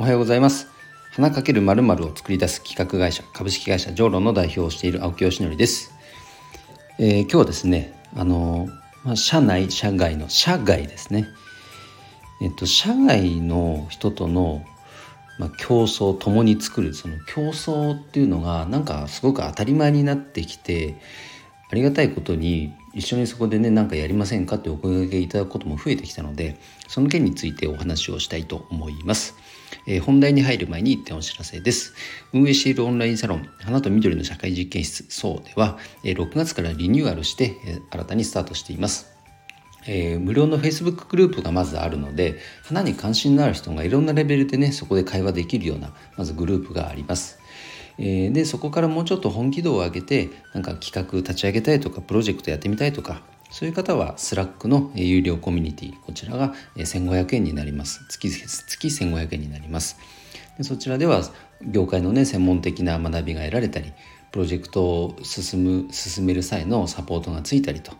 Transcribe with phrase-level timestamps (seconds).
[0.00, 0.66] おはようございます。
[1.12, 5.92] 花かけるまるを作り出す企画会社株式会社ジョーロの代表をしている青木よしのりです、
[6.98, 8.66] えー、今日はですねあの
[9.04, 11.28] まあ、社内社外の社外ですね。
[12.40, 14.64] えっと社外の人との
[15.38, 20.94] まあ、競争共に作るその競争っていうのがなんかすごく当たり前になってきて
[21.70, 26.58] ありがたいことに一緒にそこでね何かやりませんかってお声掛けいただくことも増えてきたので
[26.88, 29.36] その件についてお話をしたいと思います、
[29.86, 31.94] えー、本題に入る前に一点お知らせです。
[32.32, 39.10] 運営しているオンラインサロン花と緑の社会実験室そうでは、えー、6月からリニューアルして、えー、新たにスタートしています。
[39.86, 47.38] えー、無料の Facebook グループがまずあるので花に関心のある人がいろんなレベルでねそこで会話できるようなまずグループがあります。
[47.98, 58.04] え、でそこからもうちょっと本気度を上げてなんか企画立ち上げたいとかプロジェクトやってみたいとかそういう方は Slack の有料コミュニティこちらが1500円になります。
[58.08, 59.98] 月月1500円になります。
[60.56, 61.22] でそちらでは
[61.62, 63.92] 業界のね専門的な学びが得られたり
[64.32, 67.92] プロジェクトを進む進める際のサポートがついたりと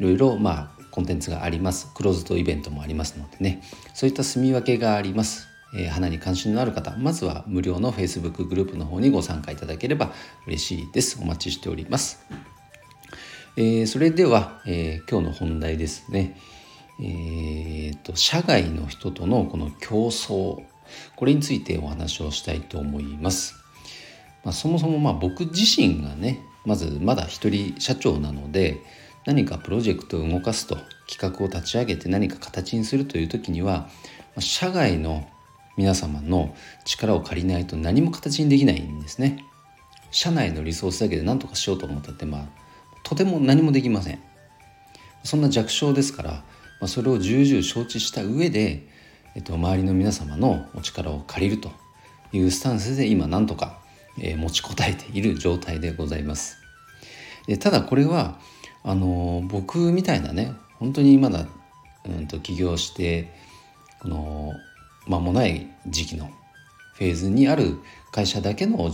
[0.00, 1.92] いろいろまあコンテンツがあります。
[1.94, 3.60] クローズドイベントもありますのでね。
[3.94, 5.48] そういった住み分けがあります。
[5.76, 10.12] え、花に関心のある方まずは無料の Facebook グループの方にご参加いただければ
[10.46, 11.18] 嬉しいです。
[11.20, 12.24] お待ちしております、
[13.56, 16.36] えー、それでは、えー、今日の本題ですね。
[17.00, 20.62] えーと、社外の人とのこの競争。
[21.16, 23.54] これについてお話をしたいと思います、
[24.44, 28.80] まあ、そもそもまあ僕自身がねまずまだ一人社長なので
[29.24, 30.76] 何かプロジェクトを動かすと
[31.08, 33.88] 企画を立ち上げて何か形にするという時には
[34.38, 35.26] 社外の
[35.76, 39.44] 皆様の力を借りないと何も形にできないんですね。
[40.10, 42.63] 社内のリソースだけで何とかしようと思ったってまあ
[43.04, 44.18] とても何もできません。
[45.22, 46.42] そんな弱小ですから、ま
[46.82, 48.88] あ、それを重々承知した上で、
[49.34, 51.70] えっと、周りの皆様のお力を借りると
[52.32, 53.78] いうスタンスで今何とか、
[54.20, 56.58] えー、持ちこたえている状態でございます。
[57.46, 58.38] でただこれは
[58.82, 61.46] あの、僕みたいなね本当にまだ、
[62.06, 63.32] うんと起業して
[64.00, 64.52] この
[65.06, 66.30] 間もない時期の
[66.94, 67.78] フェーズにある
[68.12, 68.90] 会社だけの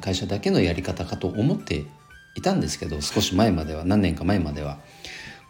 [0.00, 1.86] 会社だけのやり方かと思って
[2.34, 4.78] いたんですけど少し前までは何年か前までは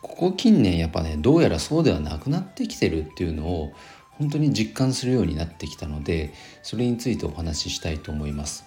[0.00, 3.72] ここ近年やっぱねどうやらそうではなくなってきてるっていうのを
[4.18, 6.32] 本当に実感するようになってきたので
[6.62, 8.64] それについてお話ししたいと思います。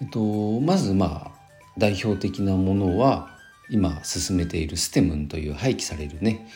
[0.00, 1.42] えっと、まずまあ
[1.78, 3.30] 代表的なものは
[3.70, 6.46] 今進めているステムンという廃棄されるね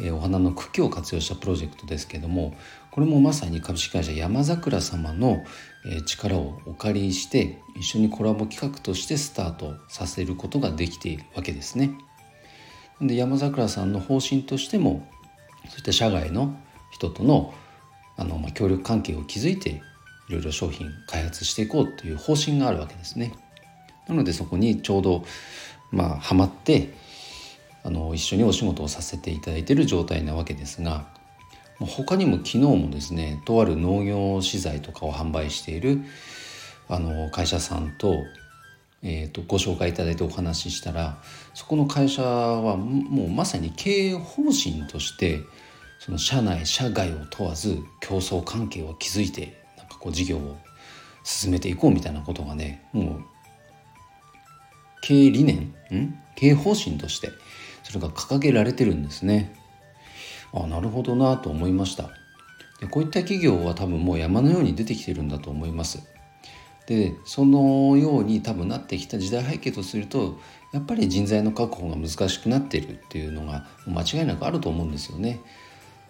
[0.00, 2.54] えお花の茎を活用したプロジェクトですけども
[2.90, 5.44] これもまさに株式会社山桜様の、
[5.86, 11.92] え力をお借りして一緒にコラボ企画としてスタートさせることができているわけですね。
[13.00, 15.06] で山桜さんの方針としても
[15.68, 16.56] そういった社外の
[16.90, 17.54] 人との
[18.16, 19.80] あの、ま、協力関係を築いて
[20.28, 23.32] いろいろ商品開発していこうという方針があるわけですね。
[24.08, 25.24] なのでそこにちょうど
[25.90, 26.94] まあハマって
[27.88, 31.06] あの一緒にお仕事をさせていただいている状態なわけですが
[31.80, 36.02] 他にも昨日もですねとある農業資材とかを販売している
[36.86, 38.14] あの会社さんと,、
[39.02, 41.22] えーと、ご紹介いただいてお話ししたら
[41.54, 45.40] そこの会社はもうまさに経営方針として
[45.98, 50.58] その社内社外を問わず競争関係を築いてなんかこう事業を
[51.24, 53.24] 進めていこうみたいなことがねもう
[55.00, 56.18] 経営理念ん？
[56.36, 57.30] 経営方針として
[57.88, 59.50] それが掲げられてるんですね。
[60.52, 62.10] あなるほどなと思いました。
[62.80, 66.06] でこういった企業は多分もう山のように出てきてるんだと思います。
[66.86, 70.38] でそのように多分なってきた時代背景とすると
[70.74, 75.40] やっぱり人材の確保が難しくなっているっていうのが間違いなくあると思うんですよね。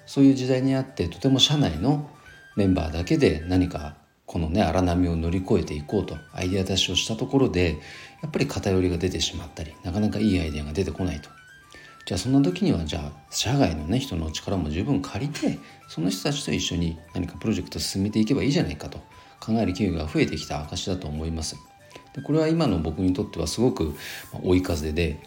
[0.04, 2.10] そういう時代にあってとても社内の
[2.56, 3.96] メンバーだけで何か
[4.26, 7.78] このね荒波を乗り越えていこうとアイデア出しをしたところで
[8.20, 11.37] やっぱり偏りが出てしまったりなかなかいいアイデアが出てこないと。
[12.08, 15.58] じゃあそんな時にはじゃあ社外のね人の力も十分借りて
[15.88, 18.96] その人たちと一緒に何かプロジェクト進めていけばいいじゃないかと
[19.38, 21.56] 考える企業が増えてきた証だと思います。
[22.14, 23.94] でこれは今の僕にとってはすごく
[24.42, 25.20] 追い風で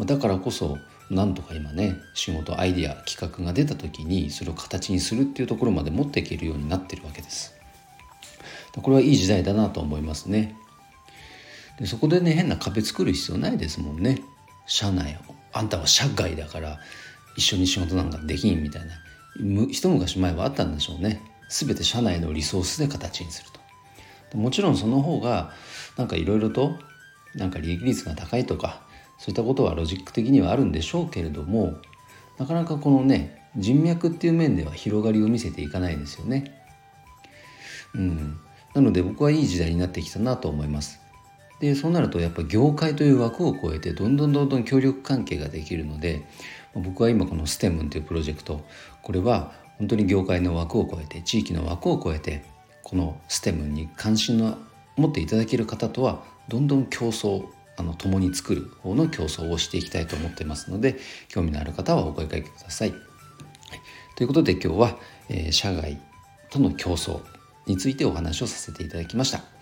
[0.00, 0.76] だからこそ
[1.08, 7.54] なんとか今ね仕事アイディア企画が出た時にそれを形にするっていうところまで持っていけるようになってるわけです。
[8.82, 10.56] これはいい時代だなと思いますね。
[11.78, 14.20] でそこでね変な壁作る必要ないですもんね。
[14.66, 16.78] 社内をあんたは社外だから
[17.36, 18.94] 一緒に仕事なんかできんみたいな。
[19.70, 21.22] 一昔前はあったんでしょうね。
[21.48, 23.50] 全て社内のリソースで形にする
[24.30, 24.36] と。
[24.36, 25.52] もちろんその方が
[25.96, 26.76] なんかいろいろと
[27.34, 28.82] なんか利益率が高いとか
[29.18, 31.76] そういったことはロジック的にはあるんでしょうけれども
[32.38, 36.60] なかなかこのね人脈っていう面では広がりを見せていかないですよね。
[37.94, 38.40] うん、
[38.74, 41.00] なので僕はいい時代になってきたなと思います。
[41.64, 46.26] でそうなるとやっぱ業界という枠を超えてどんどんどんどん協力関係ができるので
[46.74, 48.64] 僕は今この STEM というプロジェクト
[49.02, 52.44] これは本当に業界の枠を超えて地域の枠を超えて
[52.82, 54.58] この STEM に関心の
[54.96, 57.46] 持っていただける方とはどんどん競争
[57.76, 60.96] あの共に作る方の競争をしていきたいと思ってますので
[61.28, 62.94] 興味のある方はお声かけください。
[64.16, 65.98] ということで今日は、えー、社外
[66.50, 67.20] との競争
[67.66, 69.53] についてお話をさせていただきました。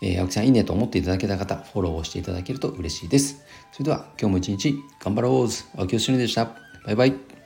[0.00, 3.44] えー、青木さんいいねと思っていただけた方、フォローをしていただけると嬉しいです。
[3.72, 6.56] それでは今日も一日頑張ろう青木よしのりでした。
[6.86, 7.37] バイバイ。